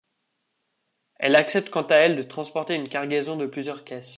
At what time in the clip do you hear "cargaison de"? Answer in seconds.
2.89-3.45